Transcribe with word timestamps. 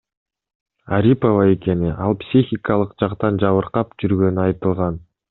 Арипова 0.99 1.43
экени, 1.53 1.93
ал 2.05 2.17
психикалык 2.23 2.97
жактан 3.05 3.41
жабыркап 3.45 3.95
жүргөнү 4.05 4.47
айтылган. 4.47 4.99